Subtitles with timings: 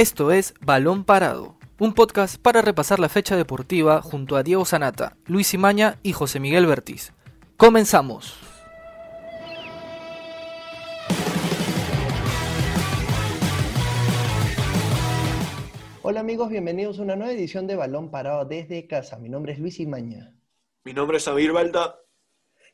[0.00, 5.18] Esto es Balón Parado, un podcast para repasar la fecha deportiva junto a Diego Sanata,
[5.26, 7.12] Luis Imaña y José Miguel Bertiz.
[7.58, 8.38] Comenzamos.
[16.00, 19.18] Hola amigos, bienvenidos a una nueva edición de Balón Parado desde casa.
[19.18, 20.34] Mi nombre es Luis Imaña.
[20.82, 21.96] Mi nombre es Abir Balda.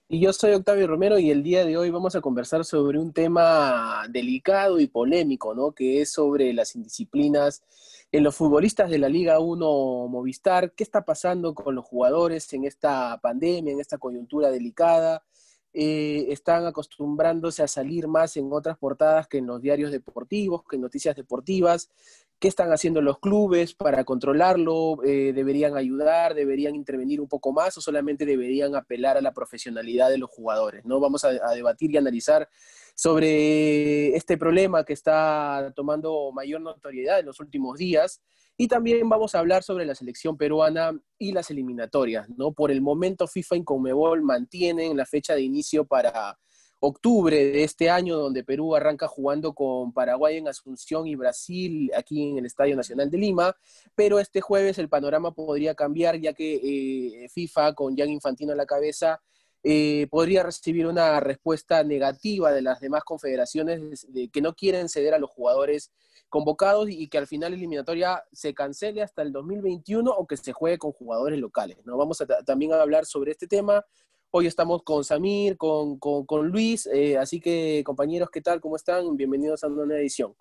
[0.08, 3.12] Y yo soy Octavio Romero y el día de hoy vamos a conversar sobre un
[3.12, 5.72] tema delicado y polémico, ¿no?
[5.72, 7.64] Que es sobre las indisciplinas
[8.12, 10.70] en los futbolistas de la Liga 1 Movistar.
[10.74, 15.24] ¿Qué está pasando con los jugadores en esta pandemia, en esta coyuntura delicada?
[15.72, 20.76] Eh, están acostumbrándose a salir más en otras portadas que en los diarios deportivos, que
[20.76, 21.90] en noticias deportivas.
[22.38, 25.02] ¿Qué están haciendo los clubes para controlarlo?
[25.04, 26.34] Eh, ¿Deberían ayudar?
[26.34, 27.78] ¿Deberían intervenir un poco más?
[27.78, 30.84] ¿O solamente deberían apelar a la profesionalidad de los jugadores?
[30.84, 31.00] ¿no?
[31.00, 32.46] Vamos a, debatir y analizar
[32.94, 38.20] sobre este problema que está tomando mayor notoriedad en los últimos días.
[38.58, 42.28] Y también vamos a hablar sobre la selección peruana y las eliminatorias.
[42.36, 42.52] ¿no?
[42.52, 46.38] Por el momento, FIFA y Conmebol mantienen la fecha de inicio para
[46.80, 52.30] octubre de este año, donde Perú arranca jugando con Paraguay en Asunción y Brasil aquí
[52.30, 53.56] en el Estadio Nacional de Lima,
[53.94, 58.56] pero este jueves el panorama podría cambiar ya que eh, FIFA con Jan Infantino a
[58.56, 59.20] la cabeza
[59.68, 65.14] eh, podría recibir una respuesta negativa de las demás confederaciones de que no quieren ceder
[65.14, 65.90] a los jugadores
[66.28, 70.52] convocados y que al final la eliminatoria se cancele hasta el 2021 o que se
[70.52, 71.78] juegue con jugadores locales.
[71.84, 71.96] ¿no?
[71.96, 73.84] Vamos a también a hablar sobre este tema
[74.38, 75.98] Hoy estamos con Samir, con,
[76.50, 78.60] Luis, eh, así que compañeros, ¿qué tal?
[78.60, 79.16] ¿Cómo están?
[79.16, 80.34] Bienvenidos a una nueva edición.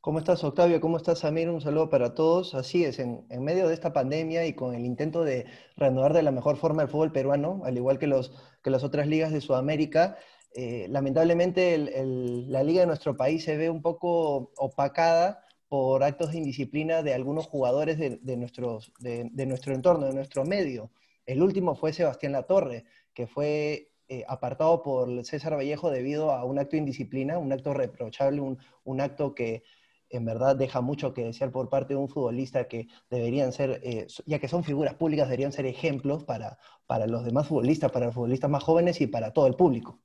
[0.00, 0.80] ¿Cómo estás, Octavio?
[0.80, 1.50] ¿Cómo estás, Samir?
[1.50, 2.54] Un saludo para todos.
[2.54, 5.44] Así es, en, medio de esta pandemia y con el intento de
[5.76, 9.06] reanudar de la mejor forma el fútbol peruano, al igual que, los, que las otras
[9.06, 10.16] ligas de Sudamérica,
[10.54, 16.38] eh, lamentablemente la liga de nuestro país se ve un poco opacada por actos de
[16.38, 20.90] indisciplina de algunos jugadores de, nuestros, de nuestro entorno, de nuestro medio.
[21.26, 22.84] El último fue Sebastián Latorre,
[23.14, 27.72] que fue eh, apartado por César Vallejo debido a un acto de indisciplina, un acto
[27.72, 29.62] reprochable, un, acto que
[30.10, 34.06] en verdad deja mucho que desear por parte de un futbolista que deberían ser, eh,
[34.26, 38.14] ya que son figuras públicas, deberían ser ejemplos para, para los demás futbolistas, para los
[38.14, 40.00] futbolistas más jóvenes y para todo el público.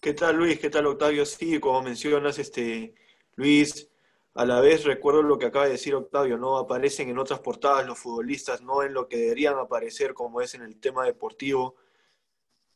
[0.00, 0.58] ¿Qué tal Luis?
[0.58, 1.26] ¿Qué tal Octavio?
[1.26, 2.94] Sí, como mencionas, este,
[3.34, 3.90] Luis,
[4.36, 6.58] a la vez recuerdo lo que acaba de decir Octavio, ¿no?
[6.58, 10.60] Aparecen en otras portadas los futbolistas, no en lo que deberían aparecer como es en
[10.60, 11.76] el tema deportivo.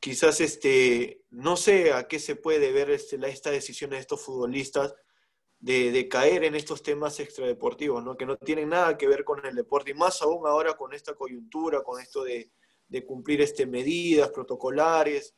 [0.00, 4.94] Quizás este, no sé a qué se puede ver este, esta decisión de estos futbolistas
[5.59, 8.16] de, caer en estos temas extradeportivos, ¿no?
[8.16, 11.12] Que no tienen nada que ver con el deporte, y más aún ahora con esta
[11.15, 12.50] coyuntura, con esto de,
[13.06, 15.34] cumplir este, medidas protocolares,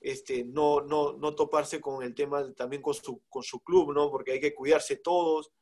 [0.00, 4.10] este, no, no, no toparse con el tema también con su, con su club, ¿no?
[4.10, 5.52] Porque hay que cuidarse todos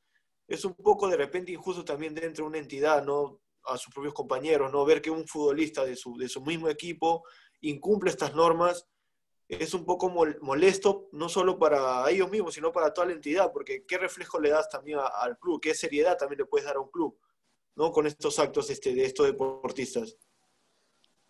[0.49, 3.41] es un poco de repente injusto también dentro de una entidad, ¿no?
[3.65, 4.85] A sus propios compañeros, ¿no?
[4.85, 7.25] Ver que un futbolista de su, de su mismo equipo
[7.61, 8.87] incumple estas normas
[9.49, 13.85] es un poco molesto, no solo para ellos mismos, sino para toda la entidad, porque
[13.87, 16.91] qué reflejo le das también al club, qué seriedad también le puedes dar a un
[16.91, 17.17] club,
[17.77, 17.93] ¿no?
[17.93, 20.17] Con estos actos este, de estos deportistas.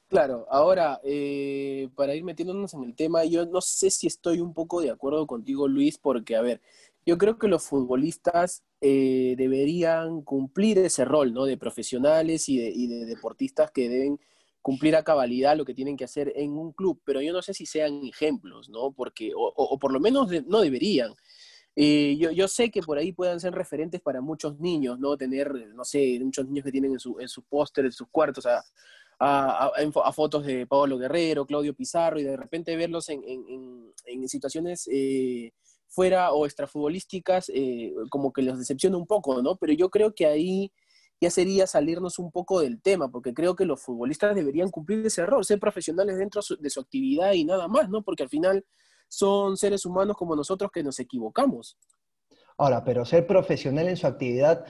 [0.08, 4.54] Claro, ahora, eh, para ir metiéndonos en el tema, yo no sé si estoy un
[4.54, 6.62] poco de acuerdo contigo, Luis, porque, a ver,
[7.06, 11.44] yo creo que los futbolistas eh, deberían cumplir ese rol, ¿no?
[11.44, 14.18] De profesionales y de, deportistas que deben
[14.60, 17.54] cumplir a cabalidad lo que tienen que hacer en un club, pero yo no sé
[17.54, 18.90] si sean ejemplos, ¿no?
[18.90, 21.14] Porque, o, por lo menos no deberían.
[21.76, 25.16] Eh, yo, yo, sé que por ahí puedan ser referentes para muchos niños, ¿no?
[25.16, 28.46] Tener, no sé, muchos niños que tienen en su, en sus pósteres, en sus cuartos,
[28.46, 28.64] a,
[29.20, 29.70] a,
[30.04, 34.88] a, fotos de Pablo Guerrero, Claudio Pizarro, y de repente verlos en, en, en situaciones
[34.90, 35.52] eh,
[35.96, 39.56] fuera o extrafutbolísticas, eh, como que los decepciona un poco, ¿no?
[39.56, 40.70] Pero yo creo que ahí
[41.22, 45.24] ya sería salirnos un poco del tema, porque creo que los futbolistas deberían cumplir ese
[45.24, 48.02] rol, ser profesionales dentro de su actividad y nada más, ¿no?
[48.02, 48.66] Porque al final
[49.08, 51.78] son seres humanos como nosotros que nos equivocamos.
[52.58, 54.66] Ahora, pero ser profesional en su actividad,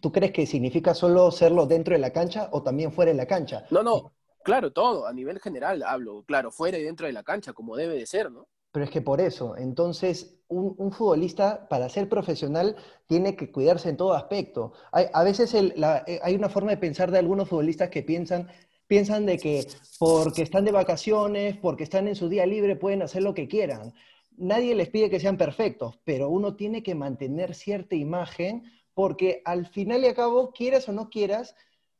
[0.00, 3.26] ¿tú crees que significa solo serlo dentro de la cancha o también fuera de la
[3.26, 3.66] cancha?
[3.70, 4.12] No, no,
[4.44, 7.94] claro, todo, a nivel general hablo, claro, fuera y dentro de la cancha, como debe
[7.94, 8.46] de ser, ¿no?
[8.72, 12.76] Pero es que por eso, entonces, un, futbolista para ser profesional
[13.06, 14.72] tiene que cuidarse en todo aspecto.
[14.92, 18.46] Hay, a veces eh, hay una forma de pensar de algunos futbolistas que piensan,
[18.88, 19.66] de que
[19.98, 23.92] porque están de vacaciones, porque están en su día libre, pueden hacer lo que quieran.
[24.36, 29.66] Nadie les pide que sean perfectos, pero uno tiene que mantener cierta imagen porque al
[29.66, 31.54] final y a cabo, quieras o no quieras,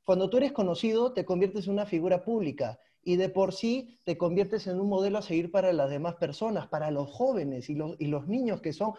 [0.05, 4.19] cuando tú eres conocido, te conviertes en una figura pública y de por sí te
[4.19, 7.97] conviertes en un modelo a seguir para las demás personas, para los jóvenes y los,
[7.99, 8.93] y los niños que son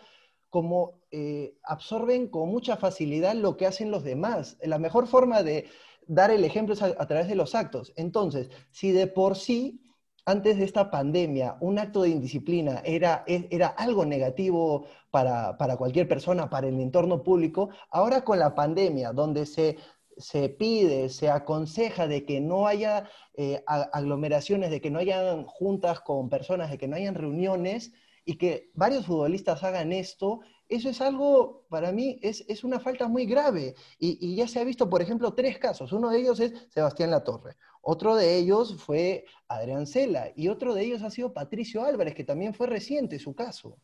[0.50, 4.58] como eh, absorben con mucha facilidad lo que hacen los demás.
[4.64, 5.68] La mejor forma de
[6.08, 7.94] dar el ejemplo es a, través de los actos.
[7.98, 9.80] Entonces, si de por sí,
[10.26, 16.50] antes de esta pandemia, un acto de indisciplina era, era algo negativo para, cualquier persona,
[16.50, 19.78] para el entorno público, ahora con la pandemia, donde se,
[20.20, 26.02] se pide, se aconseja de que no haya eh, aglomeraciones, de que no hayan juntas
[26.02, 27.94] con personas, de que no hayan reuniones,
[28.30, 33.08] y que varios futbolistas hagan esto, eso es algo, para mí, es, es una falta
[33.08, 33.74] muy grave.
[33.98, 35.92] Y, ya se ha visto, por ejemplo, tres casos.
[35.94, 40.84] Uno de ellos es Sebastián Latorre, otro de ellos fue Adrián Cela y otro de
[40.84, 43.80] ellos ha sido Patricio Álvarez, que también fue reciente su caso.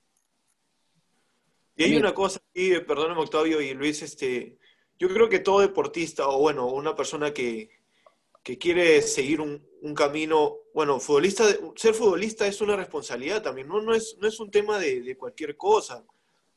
[1.76, 4.60] Y hay una cosa aquí, perdóname Octavio y Luis, este,
[4.98, 7.70] yo creo que todo deportista o bueno, una persona que,
[8.44, 11.46] que quiere seguir un, un, camino, bueno, futbolista,
[11.76, 15.18] ser futbolista es una responsabilidad también, no, no, es, no es un tema de, de
[15.18, 16.04] cualquier cosa.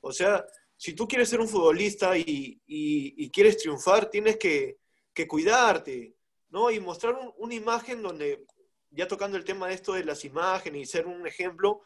[0.00, 0.46] O sea,
[0.76, 4.78] si tú quieres ser un futbolista y, y, y quieres triunfar, tienes que,
[5.12, 6.14] que cuidarte,
[6.50, 6.70] ¿no?
[6.70, 8.44] Y mostrar una imagen donde,
[8.90, 11.80] ya tocando el tema de esto de las imágenes y ser un ejemplo,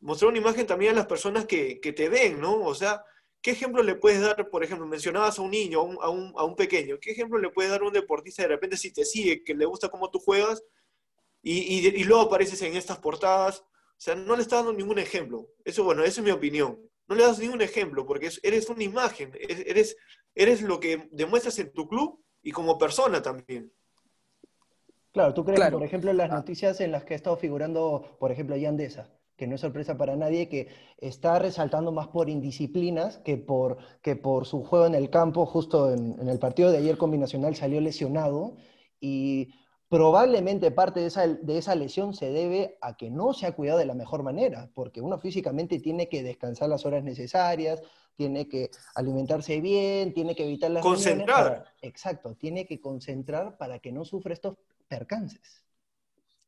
[0.00, 2.62] mostrar una imagen también a las personas que, que te ven, ¿no?
[2.62, 3.02] O sea,
[3.46, 6.56] ¿Qué ejemplo le puedes dar, por ejemplo, mencionabas a un niño, a un, a un,
[6.56, 9.54] pequeño, ¿qué ejemplo le puedes dar a un deportista de repente si te sigue, que
[9.54, 10.64] le gusta cómo tú juegas
[11.42, 13.60] y, y, luego apareces en estas portadas?
[13.60, 15.46] O sea, no le estás dando ningún ejemplo.
[15.64, 16.76] Eso, bueno, esa es mi opinión.
[17.06, 19.96] No le das ningún ejemplo porque eres una imagen, eres,
[20.34, 23.72] eres lo que demuestras en tu club y como persona también.
[25.12, 26.34] Claro, ¿tú crees, por ejemplo, las ah.
[26.34, 29.15] noticias en las que ha estado figurando, por ejemplo, Yandesa?
[29.36, 30.68] Que no es sorpresa para nadie, que
[30.98, 35.46] está resaltando más por indisciplinas que por, que por su juego en el campo.
[35.46, 38.56] Justo en, el partido de ayer combinacional salió lesionado
[38.98, 39.54] y
[39.88, 43.78] probablemente parte de esa, de esa lesión se debe a que no se ha cuidado
[43.78, 47.82] de la mejor manera, porque uno físicamente tiene que descansar las horas necesarias,
[48.16, 50.82] tiene que alimentarse bien, tiene que evitar las...
[50.82, 51.66] Concentrar.
[51.82, 54.56] exacto, tiene que concentrar para que no sufra estos
[54.88, 55.62] percances.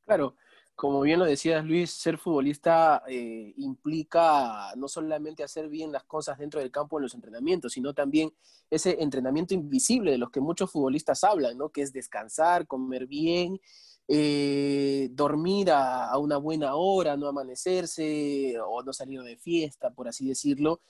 [0.07, 0.37] Claro,
[0.79, 6.39] como bien lo decías Luis, ser futbolista eh, implica no solamente hacer bien las cosas
[6.39, 8.33] dentro del campo en los entrenamientos, sino también
[8.71, 11.71] ese entrenamiento invisible de los que muchos futbolistas hablan, ¿no?
[11.71, 13.61] que es descansar, comer bien,
[14.07, 20.29] eh, dormir a, una buena hora, no amanecerse o no salir de fiesta, por así
[20.29, 20.81] decirlo.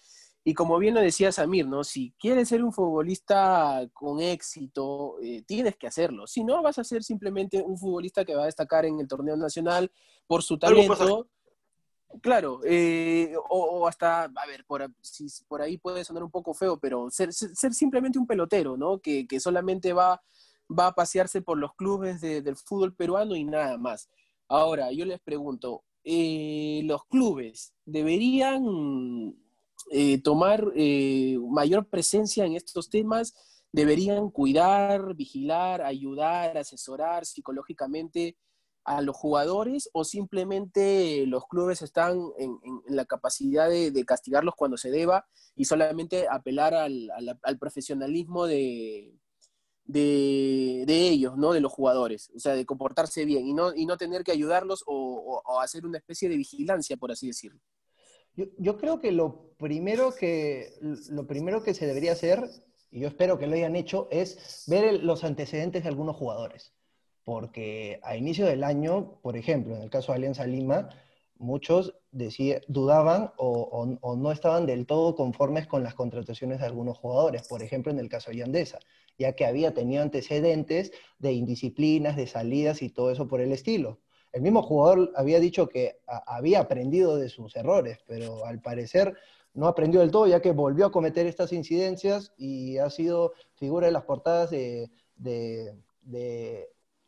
[0.48, 1.84] Y como bien lo decía Samir, ¿no?
[1.84, 6.26] Si quieres ser un futbolista con éxito, eh, tienes que hacerlo.
[6.26, 9.36] Si no, vas a ser simplemente un futbolista que va a destacar en el torneo
[9.36, 9.92] nacional
[10.26, 11.28] por su talento.
[12.22, 16.78] Claro, eh, o, hasta, a ver, por, si, por ahí puede sonar un poco feo,
[16.78, 19.00] pero ser, ser, simplemente un pelotero, ¿no?
[19.00, 20.22] Que, que, solamente va,
[20.66, 24.08] va a pasearse por los clubes del fútbol peruano y nada más.
[24.48, 29.36] Ahora, yo les pregunto, eh, ¿los clubes deberían
[29.90, 33.34] eh, tomar eh, mayor presencia en estos temas,
[33.72, 38.36] deberían cuidar, vigilar, ayudar, asesorar psicológicamente
[38.84, 44.90] a los jugadores o simplemente los clubes están en, la capacidad de, castigarlos cuando se
[44.90, 47.10] deba y solamente apelar al,
[47.60, 49.14] profesionalismo de,
[49.84, 51.52] de, ellos, ¿no?
[51.52, 54.82] De los jugadores, o sea, de comportarse bien y no, y no tener que ayudarlos
[54.86, 57.60] o hacer una especie de vigilancia, por así decirlo.
[58.56, 60.74] Yo, creo que lo, primero que
[61.10, 62.48] lo primero que se debería hacer,
[62.90, 66.72] y yo espero que lo hayan hecho, es ver los antecedentes de algunos jugadores.
[67.24, 70.88] Porque a inicio del año, por ejemplo, en el caso de Alianza Lima,
[71.36, 71.94] muchos
[72.68, 77.62] dudaban o, o, no estaban del todo conformes con las contrataciones de algunos jugadores, por
[77.62, 78.78] ejemplo en el caso de Yandesa,
[79.18, 83.98] ya que había tenido antecedentes de indisciplinas, de salidas y todo eso por el estilo.
[84.32, 89.16] El mismo jugador había dicho que había aprendido de sus errores, pero al parecer
[89.54, 93.86] no aprendió del todo, ya que volvió a cometer estas incidencias y ha sido figura
[93.86, 94.90] de las portadas de,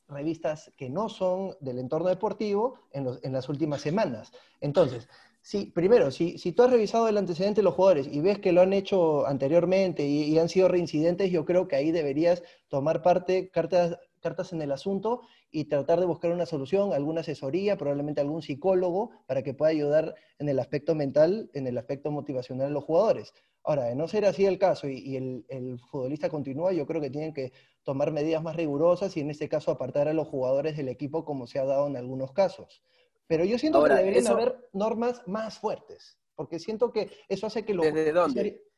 [0.09, 4.33] revistas que no son del entorno deportivo en, las últimas semanas.
[4.61, 5.09] Entonces,
[5.41, 8.63] sí, primero, si, tú has revisado el antecedente de los jugadores y ves que lo
[8.63, 13.51] han hecho anteriormente y, y han sido reincidentes, yo creo que ahí deberías tomar parte,
[13.51, 18.43] cartas, cartas en el asunto y tratar de buscar una solución, alguna asesoría, probablemente algún
[18.43, 22.85] psicólogo para que pueda ayudar en el aspecto mental, en el aspecto motivacional de los
[22.85, 23.35] jugadores.
[23.63, 27.35] Ahora, de no ser así el caso y, el, futbolista continúa, yo creo que tienen
[27.35, 31.25] que tomar medidas más rigurosas y en este caso apartar a los jugadores del equipo
[31.25, 32.83] como se ha dado en algunos casos.
[33.27, 37.75] Pero yo siento que deberían haber normas más fuertes, porque siento que eso hace que
[37.75, 37.85] los...
[37.85, 38.70] ¿Desde dónde?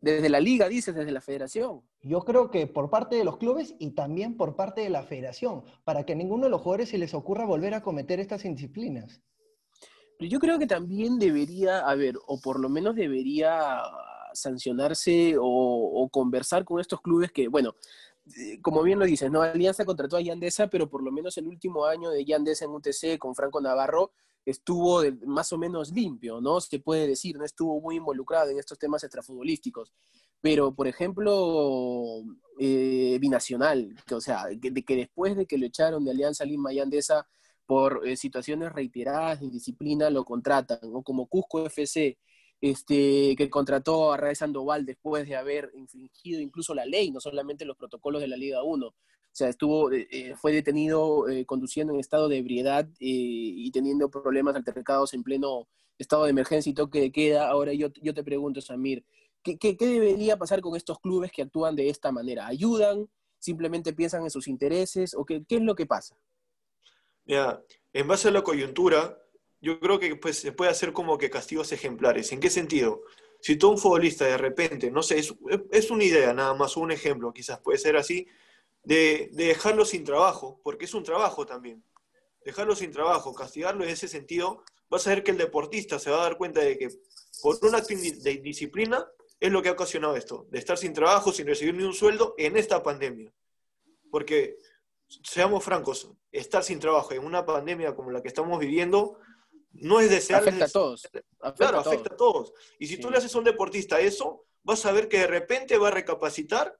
[0.00, 1.82] Desde la liga, dices, desde la federación.
[2.02, 5.64] Yo creo que por parte de los clubes y también por parte de la federación,
[5.84, 9.20] para que a ninguno de los jugadores se les ocurra volver a cometer estas indisciplinas.
[10.20, 13.82] yo creo que también debería haber, o por lo menos debería
[14.34, 17.74] sancionarse o, conversar con estos clubes que, bueno,
[18.62, 19.42] como bien lo dices, ¿no?
[19.42, 23.18] Alianza contrató a Yandesa, pero por lo menos el último año de Yandesa en UTC
[23.18, 24.12] con Franco Navarro
[24.44, 26.60] estuvo más o menos limpio, ¿no?
[26.60, 29.92] Se puede decir, no estuvo muy involucrado en estos temas extrafutbolísticos.
[30.40, 32.22] Pero, por ejemplo,
[32.58, 36.72] eh, Binacional, que, o sea, que, que, después de que lo echaron de Alianza Lima
[36.72, 37.26] y Andesa
[37.66, 41.02] por eh, situaciones reiteradas de disciplina, lo contratan, ¿no?
[41.02, 42.16] Como Cusco FC,
[42.60, 47.64] este, que contrató a Raúl Sandoval después de haber infringido incluso la ley, no solamente
[47.64, 48.86] los protocolos de la Liga 1.
[48.86, 48.94] O
[49.30, 55.14] sea, estuvo, eh, eh, fue detenido conduciendo en estado de ebriedad y teniendo problemas altercados
[55.14, 57.48] en pleno estado de emergencia y toque de queda.
[57.48, 59.04] Ahora yo, yo te pregunto, Samir,
[59.42, 62.46] ¿Qué, debería pasar con estos clubes que actúan de esta manera?
[62.46, 63.08] ¿Ayudan?
[63.38, 65.14] ¿Simplemente piensan en sus intereses?
[65.14, 66.16] ¿O qué, qué es lo que pasa?
[67.24, 67.62] Mira,
[67.92, 69.18] en base a la coyuntura,
[69.60, 72.32] yo creo que pues, se puede hacer como que castigos ejemplares.
[72.32, 73.02] ¿En qué sentido?
[73.40, 77.32] Si todo un futbolista de repente, no sé, es, una idea nada más, un ejemplo,
[77.32, 78.26] quizás puede ser así,
[78.82, 81.84] de, de, dejarlo sin trabajo, porque es un trabajo también.
[82.44, 86.20] Dejarlo sin trabajo, castigarlo en ese sentido, vas a ver que el deportista se va
[86.20, 86.88] a dar cuenta de que
[87.42, 89.06] por una de disciplina
[89.40, 92.34] es lo que ha ocasionado esto, de estar sin trabajo, sin recibir ni un sueldo
[92.38, 93.32] en esta pandemia.
[94.10, 94.56] Porque,
[95.06, 99.18] seamos francos, estar sin trabajo en una pandemia como la que estamos viviendo
[99.72, 100.50] no es deseable.
[100.50, 101.08] Afecta a todos.
[101.56, 102.52] claro, afecta a todos.
[102.78, 105.78] Y si tú le haces a un deportista eso, vas a ver que de repente
[105.78, 106.78] va a recapacitar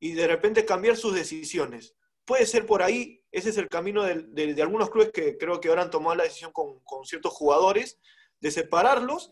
[0.00, 1.94] y de repente cambiar sus decisiones.
[2.24, 5.82] Puede ser por ahí, ese es el camino de, algunos clubes que creo que ahora
[5.82, 7.98] han tomado la decisión con, con ciertos jugadores,
[8.40, 9.30] de separarlos,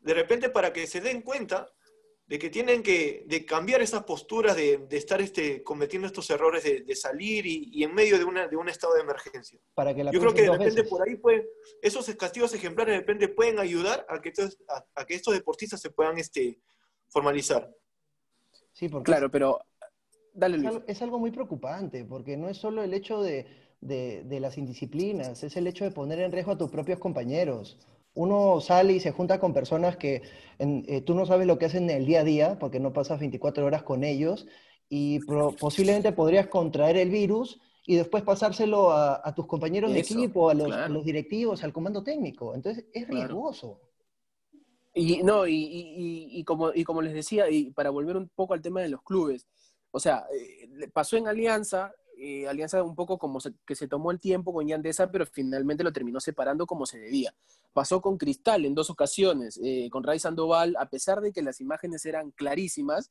[0.00, 1.70] de repente para que se den cuenta
[2.28, 6.94] de que tienen que de cambiar esas posturas de, estar este, cometiendo estos errores de,
[6.94, 9.58] salir y, en medio de, una, de un estado de emergencia.
[9.74, 11.46] Para que Yo creo que de repente por ahí pueden,
[11.80, 14.58] esos castigos ejemplares de repente pueden ayudar a que, estos,
[14.94, 16.60] a, que estos deportistas se puedan este,
[17.08, 17.74] formalizar.
[18.72, 19.60] Sí, porque claro, pero
[20.34, 20.80] dale Luis.
[20.86, 23.46] Es, algo muy preocupante, porque no es solo el hecho de,
[23.80, 27.78] de las indisciplinas, es el hecho de poner en riesgo a tus propios compañeros
[28.18, 30.22] uno sale y se junta con personas que
[30.58, 33.20] eh, tú no sabes lo que hacen en el día a día, porque no pasas
[33.20, 34.48] 24 horas con ellos,
[34.88, 35.20] y
[35.60, 41.04] posiblemente podrías contraer el virus y después pasárselo a, tus compañeros de equipo, a los,
[41.04, 42.54] directivos, al comando técnico.
[42.54, 43.80] Entonces, es riesgoso.
[44.94, 48.80] Y no, y, como, y como les decía, y para volver un poco al tema
[48.80, 49.46] de los clubes,
[49.92, 54.20] o sea, eh, pasó en Alianza, eh, Alianza un poco como que se tomó el
[54.20, 57.34] tiempo con Yandesa, pero finalmente lo terminó separando como se debía.
[57.72, 61.60] Pasó con Cristal en dos ocasiones, eh, con Ray Sandoval, a pesar de que las
[61.60, 63.10] imágenes eran clarísimas,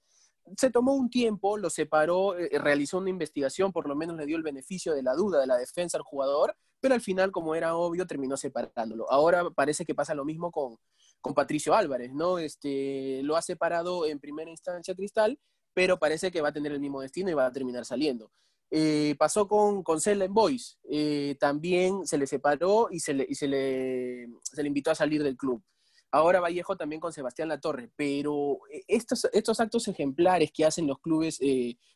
[0.55, 4.37] se tomó un tiempo, lo separó, eh, realizó una investigación, por lo menos le dio
[4.37, 7.75] el beneficio de la duda de la defensa al jugador, pero al final, como era
[7.75, 9.11] obvio, terminó separándolo.
[9.11, 10.77] Ahora parece que pasa lo mismo con,
[11.21, 12.37] con Patricio Álvarez, ¿no?
[12.37, 15.39] Este, lo ha separado en primera instancia Cristal,
[15.73, 18.31] pero parece que va a tener el mismo destino y va a terminar saliendo.
[18.69, 20.77] Eh, pasó con, con en Boys.
[20.89, 24.95] Eh, también se le separó y, se le, y se, le, se le invitó a
[24.95, 25.63] salir del club.
[26.09, 30.99] Ahora Vallejo también con Sebastián Latorre, pero eh, estos, estos actos ejemplares que hacen los
[30.99, 31.39] clubes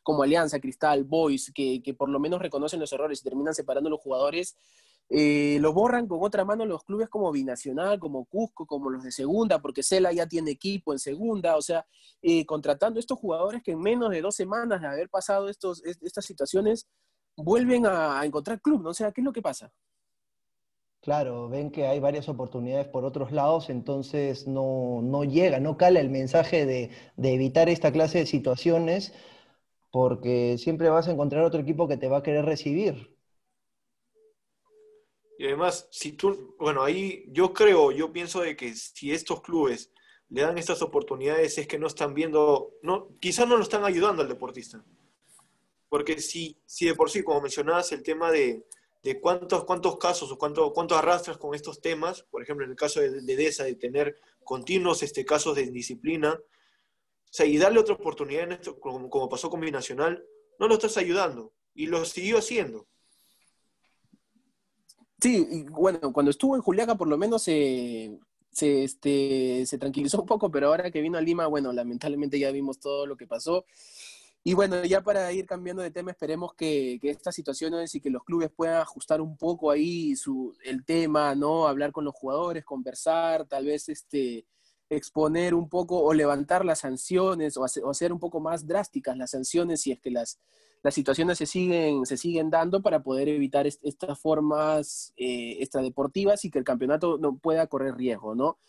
[0.04, 3.88] como Alianza, Cristal, Boys, que, que, por lo menos reconocen los errores y terminan separando
[3.88, 4.56] a los jugadores,
[5.14, 9.12] eh, lo borran con otra mano los clubes como Binacional, como Cusco, como los de
[9.12, 11.86] segunda, porque Cela ya tiene equipo en segunda, o sea,
[12.22, 16.24] eh, contratando estos jugadores que en menos de dos semanas de haber pasado estos, estas
[16.24, 16.88] situaciones
[17.36, 18.92] vuelven a, encontrar club, ¿no?
[18.92, 19.74] O sea, ¿qué es lo que pasa?
[21.02, 26.00] Claro, ven que hay varias oportunidades por otros lados, entonces no, no llega, no cala
[26.00, 29.14] el mensaje de, de evitar esta clase de situaciones,
[29.92, 33.20] porque siempre vas a encontrar otro equipo que te va a querer recibir.
[35.42, 39.92] Y además, si tú, bueno, ahí yo creo, yo pienso de que si estos clubes
[40.30, 44.22] le dan estas oportunidades es que no están viendo, no, quizás no lo están ayudando
[44.22, 44.86] al deportista.
[45.90, 48.68] Porque si, si de por sí, como mencionabas, el tema de,
[49.02, 52.78] de cuántos, cuántos casos o cuánto, cuánto arrastras con estos temas, por ejemplo, en el
[52.78, 57.80] caso de, de DESA, de tener continuos este, casos de indisciplina, o sea, y darle
[57.80, 60.24] otra oportunidad en esto, como, como pasó con Binacional,
[60.60, 61.52] no lo estás ayudando.
[61.74, 62.86] Y lo siguió haciendo.
[65.22, 68.20] Sí, bueno, cuando estuvo en Juliaca por lo menos se,
[68.60, 72.80] este, se tranquilizó un poco, pero ahora que vino a Lima, bueno, lamentablemente ya vimos
[72.80, 73.66] todo lo que pasó.
[74.44, 78.10] Y bueno, ya para ir cambiando de tema, esperemos que, que estas situaciones y que
[78.10, 81.68] los clubes puedan ajustar un poco ahí su, el tema, ¿no?
[81.68, 84.48] Hablar con los jugadores, conversar, tal vez este,
[84.90, 89.16] exponer un poco o levantar las sanciones o hacer, o hacer un poco más drásticas
[89.16, 90.40] las sanciones si es que las,
[90.84, 96.50] las situaciones se siguen, se siguen dando para poder evitar estas formas eh, extradeportivas y
[96.50, 98.60] que el campeonato no pueda correr riesgo, ¿no?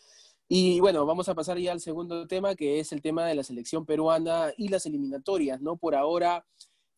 [0.47, 3.43] Y bueno, vamos a pasar ya al segundo tema, que es el tema de la
[3.43, 5.77] selección peruana y las eliminatorias, ¿no?
[5.77, 6.45] Por ahora,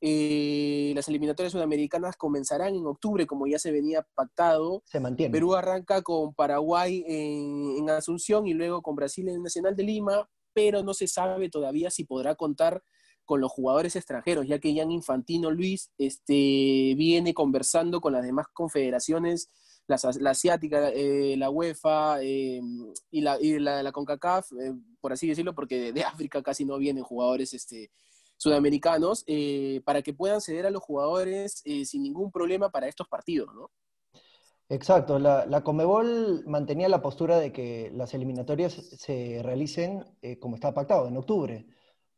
[0.02, 4.84] eh, las eliminatorias sudamericanas comenzarán en octubre, como ya se venía pactado.
[4.86, 5.32] Se mantiene.
[5.32, 9.84] Perú arranca con Paraguay en, en Asunción y luego con Brasil en el Nacional de
[9.84, 12.84] Lima, pero no se sabe todavía si podrá contar
[13.26, 18.48] con los jugadores extranjeros, ya que Jan Infantino Luis este, viene conversando con las demás
[18.54, 19.50] confederaciones,
[19.88, 22.62] la, asiática, eh, la UEFA eh,
[23.12, 23.38] y, la,
[23.84, 27.92] la, CONCACAF, eh, por así decirlo, porque de, África casi no vienen jugadores este,
[28.38, 29.26] sudamericanos,
[29.84, 33.72] para que puedan ceder a los jugadores sin ningún problema para estos partidos, ¿no?
[34.68, 40.04] Exacto, la, la, Comebol mantenía la postura de que las eliminatorias se realicen
[40.40, 41.68] como está pactado, en octubre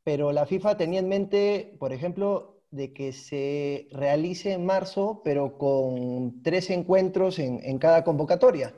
[0.07, 5.57] pero la FIFA tenía en mente, por ejemplo, de que se realice en marzo, pero
[5.57, 8.73] con tres encuentros en, cada convocatoria,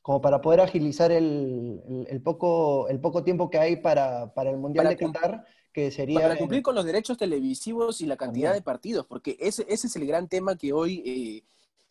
[0.00, 4.96] como para poder agilizar el, poco, el poco tiempo que hay para, el Mundial de
[4.96, 6.22] Qatar, que sería...
[6.22, 9.96] Para cumplir con los derechos televisivos y la cantidad de partidos, porque ese, ese es
[9.96, 11.02] el gran tema que hoy...
[11.04, 11.44] Eh,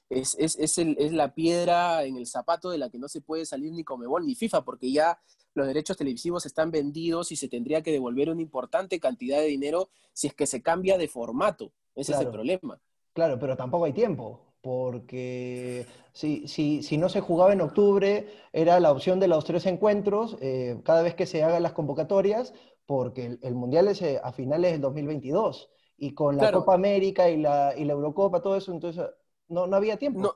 [0.09, 3.21] es, es, es, el, es, la piedra en el zapato de la que no se
[3.21, 5.19] puede salir ni Comebol ni FIFA, porque ya
[5.53, 9.89] los derechos televisivos están vendidos y se tendría que devolver una importante cantidad de dinero
[10.11, 11.71] si es que se cambia de formato.
[11.95, 12.79] Ese es el problema.
[13.13, 18.79] Claro, pero tampoco hay tiempo, porque si, si, si, no se jugaba en octubre, era
[18.79, 22.53] la opción de los tres encuentros eh, cada vez que se hagan las convocatorias,
[22.87, 25.69] porque el, Mundial es eh, a finales del 2022.
[25.97, 29.05] Y con la Copa América y la, y la Eurocopa, todo eso, entonces
[29.47, 30.19] no, no había tiempo.
[30.19, 30.35] No,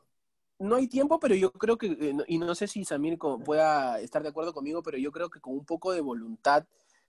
[0.60, 4.24] no hay tiempo, pero yo creo que, eh, y no sé si Samir pueda estar
[4.24, 6.66] de acuerdo conmigo, pero yo creo que con un poco de voluntad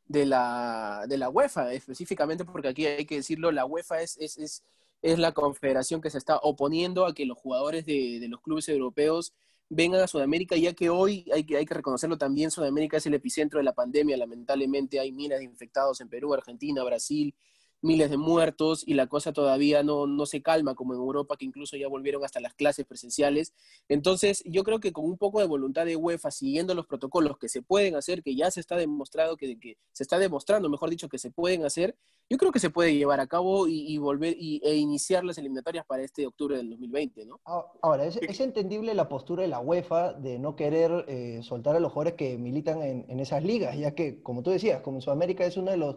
[0.07, 4.39] de la, de la UEFA, específicamente porque aquí hay que decirlo, la UEFA es, es,
[4.39, 4.65] es,
[5.03, 8.69] es la confederación que se está oponiendo a que los jugadores de, de, los clubes
[8.69, 9.35] europeos
[9.69, 13.15] vengan a Sudamérica, ya que hoy hay que, hay que reconocerlo también, Sudamérica es el
[13.15, 17.35] epicentro de la pandemia, lamentablemente hay miles de infectados en Perú, Argentina, Brasil,
[17.81, 21.45] miles de muertos y la cosa todavía no, no se calma como en Europa, que
[21.45, 23.55] incluso ya volvieron hasta las clases presenciales.
[23.89, 27.49] Entonces, yo creo que con un poco de voluntad de UEFA, siguiendo los protocolos que
[27.49, 31.09] se pueden hacer, que ya se está demostrado, que, que se está demostrando, mejor dicho,
[31.09, 31.97] que se pueden hacer,
[32.31, 35.87] yo creo que se puede llevar a cabo y, volver y, e iniciar las eliminatorias
[35.87, 37.41] para este octubre del 2020, ¿no?
[37.81, 41.93] Ahora, es, entendible la postura de la UEFA de no querer eh, soltar a los
[41.93, 45.47] jugadores que militan en, en esas ligas, ya que, como tú decías, como en Sudamérica
[45.47, 45.97] es uno de los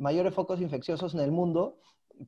[0.00, 1.76] mayores focos infecciosos en el mundo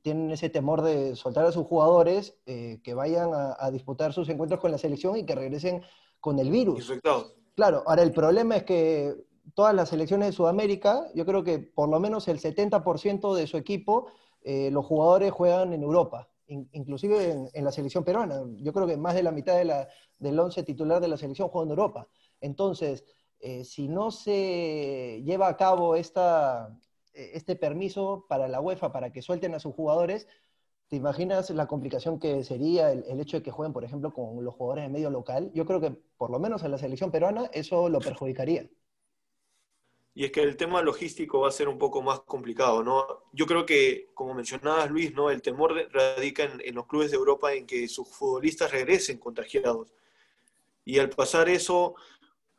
[0.03, 4.61] tienen ese temor de soltar a sus jugadores eh, que vayan a, disputar sus encuentros
[4.61, 5.83] con la selección y que regresen
[6.21, 6.79] con el virus.
[6.79, 7.35] Infectados.
[7.55, 9.15] Claro, ahora el problema es que
[9.55, 13.57] todas las selecciones de Sudamérica, yo creo que por lo menos el 70% de su
[13.57, 14.07] equipo,
[14.43, 18.43] eh, los jugadores juegan en Europa, inclusive en, la selección peruana.
[18.57, 21.49] Yo creo que más de la mitad de la, del once titular de la selección
[21.49, 22.09] juega en Europa.
[22.41, 23.05] Entonces,
[23.41, 26.75] eh, si no se lleva a cabo esta,
[27.15, 30.29] este permiso para la UEFA para que suelten a sus jugadores,
[30.89, 34.55] ¿te imaginas la complicación que sería el, hecho de que jueguen, por ejemplo, con los
[34.55, 35.51] jugadores de medio local?
[35.55, 38.69] Yo creo que por lo menos en la selección peruana eso lo perjudicaría.
[40.15, 43.07] Y es que el tema logístico va a ser un poco más complicado, ¿no?
[43.33, 45.31] Yo creo que, como mencionabas, Luis, ¿no?
[45.31, 49.91] El temor radica en, en los clubes de Europa en que sus futbolistas regresen contagiados.
[50.85, 51.95] Y al pasar eso,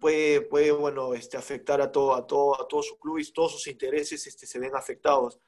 [0.04, 3.68] puede, puede bueno, este, afectar a todo, a todo, a todos sus clubes, todos sus
[3.68, 5.40] intereses este, se ven afectados.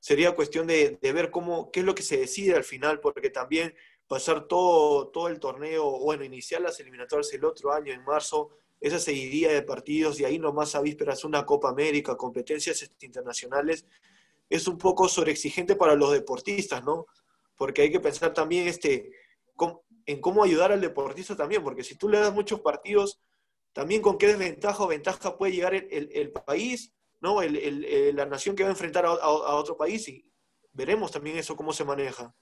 [0.00, 3.30] Sería cuestión de, de, ver cómo, qué es lo que se decide al final, porque
[3.30, 3.74] también
[4.06, 8.50] pasar todo, todo el torneo, bueno, iniciar las eliminatorias el otro año, en marzo,
[8.82, 13.86] esa seguidilla de partidos y ahí nomás a vísperas una Copa América, competencias este, internacionales,
[14.50, 17.06] es un poco sobreexigente para los deportistas, ¿no?
[17.56, 19.10] Porque hay que pensar también este,
[20.04, 23.22] en cómo ayudar al deportista también, porque si tú le das muchos partidos,
[23.76, 27.42] también con qué desventaja o ventaja puede llegar el, país, ¿no?
[27.42, 30.26] la nación que va a enfrentar a, otro país y
[30.72, 32.34] veremos también eso cómo se maneja.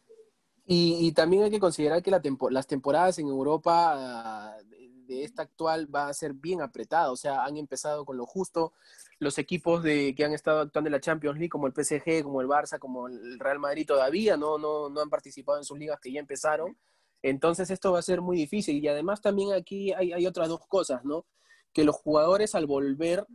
[0.64, 6.14] Y, también hay que considerar que las temporadas en Europa de, esta actual va a
[6.14, 8.72] ser bien apretada, o sea, han empezado con lo justo,
[9.18, 12.42] los equipos de, que han estado actuando en la Champions League, como el PSG, como
[12.42, 15.98] el Barça, como el Real Madrid, todavía no, no, no han participado en sus ligas
[15.98, 16.78] que ya empezaron.
[17.24, 18.84] Entonces esto va a ser muy difícil.
[18.84, 21.24] Y además también aquí hay, otras dos cosas, ¿no?
[21.72, 23.26] Que los jugadores al volver,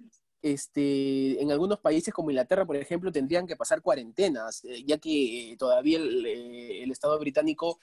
[0.43, 5.53] este, en algunos países como Inglaterra, por ejemplo, tendrían que pasar cuarentenas, eh, ya que
[5.53, 7.79] eh, todavía el, eh, Estado británico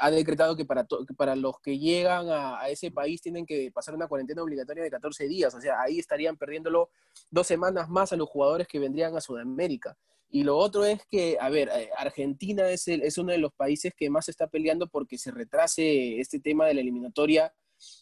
[0.00, 3.94] ha decretado que para, para los que llegan a, a, ese país tienen que pasar
[3.94, 5.54] una cuarentena obligatoria de 14 días.
[5.54, 6.90] O sea, ahí estarían perdiéndolo
[7.30, 9.96] dos semanas más a los jugadores que vendrían a Sudamérica.
[10.34, 13.52] Y lo otro es que, a ver, eh, Argentina es, el, es uno de los
[13.52, 17.54] países que más está peleando porque se retrase este tema de la eliminatoria,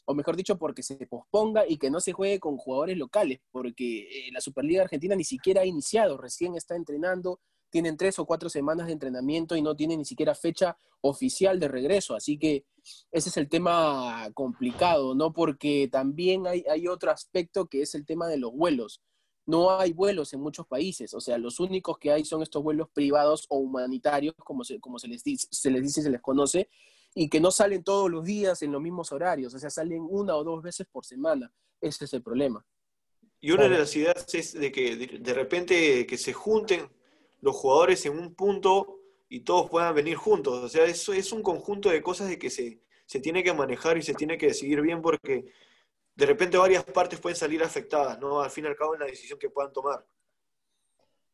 [0.04, 4.02] o mejor dicho, porque se posponga y que no se juegue con jugadores locales, porque
[4.02, 8.48] eh, la Superliga Argentina ni siquiera ha iniciado, recién está entrenando, tienen tres o cuatro
[8.48, 12.14] semanas de entrenamiento y no tienen ni siquiera fecha oficial de regreso.
[12.14, 12.64] Así que
[13.10, 15.32] ese es el tema complicado, ¿no?
[15.32, 19.00] Porque también hay, hay otro aspecto que es el tema de los vuelos
[19.50, 22.88] no hay vuelos en muchos países, o sea, los únicos que hay son estos vuelos
[22.88, 26.68] privados o humanitarios, como se, como se, les, dice, se les dice, se les conoce,
[27.14, 30.36] y que no salen todos los días en los mismos horarios, o sea, salen una
[30.36, 31.52] o dos veces por semana.
[31.80, 32.64] Ese es el problema.
[33.40, 36.88] Y una de las ideas es de que de repente que se junten
[37.40, 40.62] los jugadores en un punto y todos puedan venir juntos.
[40.62, 43.96] O sea, eso es un conjunto de cosas de que se, se tiene que manejar
[43.96, 45.46] y se tiene que decidir bien porque
[46.20, 48.42] de repente varias partes pueden salir afectadas, ¿no?
[48.42, 50.04] Al fin y al cabo en la decisión que puedan tomar.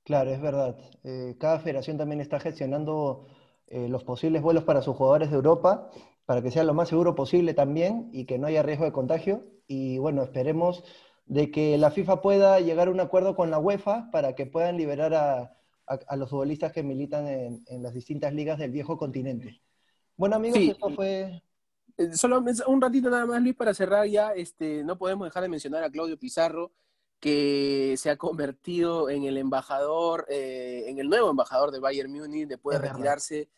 [0.04, 0.78] Claro, es verdad.
[1.02, 3.26] Eh, cada federación también está gestionando
[3.66, 5.90] eh, los posibles vuelos para sus jugadores de Europa,
[6.24, 9.42] para que sea lo más seguro posible también y que no haya riesgo de contagio.
[9.66, 10.84] Y bueno, esperemos
[11.24, 14.76] de que la FIFA pueda llegar a un acuerdo con la UEFA para que puedan
[14.76, 15.52] liberar a,
[16.16, 19.60] los futbolistas que militan en, las distintas ligas del viejo continente.
[20.16, 21.42] Bueno amigos, esto fue
[22.14, 25.84] solo un ratito nada más, Luis, para cerrar ya, este, no podemos dejar de mencionar
[25.84, 26.72] a Claudio Pizarro,
[27.20, 32.46] que se ha convertido en el embajador, eh, en el nuevo embajador de Bayern Múnich,
[32.46, 33.48] después de retirarse,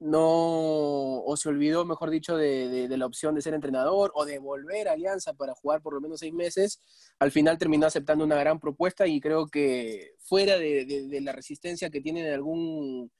[0.00, 4.88] no, o se olvidó, mejor dicho, de, la opción de ser entrenador o de volver
[4.88, 6.80] a Alianza para jugar por lo menos seis meses.
[7.18, 11.90] Al final terminó aceptando una gran propuesta y creo que fuera de, de la resistencia
[11.90, 13.10] que tiene algún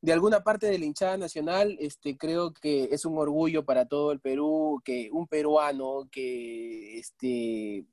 [0.00, 4.12] de alguna parte de la hinchada nacional, este, creo que es un orgullo para todo
[4.12, 7.84] el Perú que un peruano que este,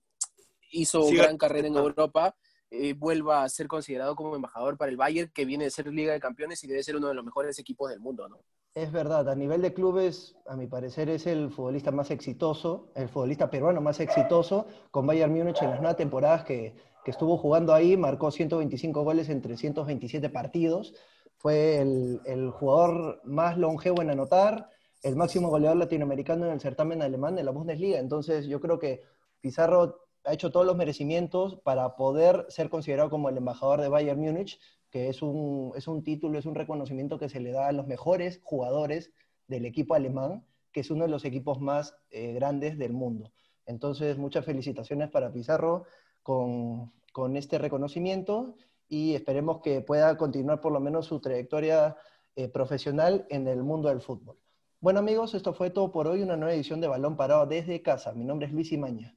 [0.72, 2.36] hizo una gran carrera en Europa
[2.70, 6.12] eh, vuelva a ser considerado como embajador para el Bayern, que viene de ser Liga
[6.12, 8.40] de Campeones y debe ser uno de los mejores equipos del mundo, ¿no?
[8.74, 13.08] Es verdad, a nivel de clubes, a mi parecer es el futbolista más exitoso, el
[13.08, 16.74] futbolista peruano más exitoso, con Bayern Múnich en las nueve temporadas que,
[17.06, 20.96] que estuvo jugando ahí, marcó 125 goles en 327 partidos,
[21.44, 24.70] fue el, jugador más longevo en anotar,
[25.02, 28.00] el máximo goleador latinoamericano en el certamen alemán de la Bundesliga.
[28.00, 29.02] Entonces yo creo que
[29.42, 34.22] Pizarro ha hecho todos los merecimientos para poder ser considerado como el embajador de Bayern
[34.22, 34.58] Múnich,
[34.90, 37.88] que es un, es un título, es un reconocimiento que se le da a los
[37.88, 39.12] mejores jugadores
[39.50, 43.34] del equipo alemán, que es uno de los equipos más eh, grandes del mundo.
[43.66, 45.84] Entonces, muchas felicitaciones para Pizarro
[46.22, 48.56] con, con este reconocimiento
[48.88, 51.96] y esperemos que pueda continuar por lo menos su trayectoria
[52.36, 54.38] eh, profesional en el mundo del fútbol.
[54.80, 58.12] Bueno amigos, esto fue todo por hoy, una nueva edición de Balón Parado desde casa.
[58.14, 59.16] Mi nombre es Luis Imaña.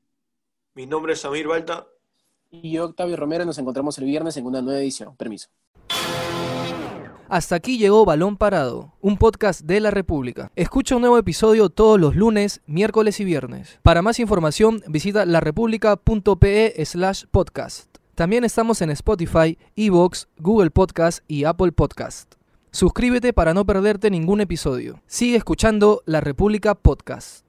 [0.74, 1.86] Mi nombre es Samir Balta.
[2.50, 5.16] Y yo, Octavio Romero, nos encontramos el viernes en una nueva edición.
[5.16, 5.48] Permiso.
[7.28, 10.52] Hasta aquí llegó Balón Parado, un podcast de la República.
[10.54, 13.80] Escucha un nuevo episodio todos los lunes, miércoles y viernes.
[13.82, 17.96] Para más información visita larepublica.pe slash podcast.
[18.16, 22.32] También estamos en Spotify, Evox, Google Podcast y Apple Podcast.
[22.70, 25.02] Suscríbete para no perderte ningún episodio.
[25.06, 27.44] Sigue escuchando La República Podcast.